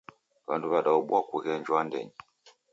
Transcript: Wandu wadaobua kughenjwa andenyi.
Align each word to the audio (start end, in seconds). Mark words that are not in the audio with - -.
Wandu 0.47 0.67
wadaobua 0.73 1.19
kughenjwa 1.29 1.75
andenyi. 1.81 2.13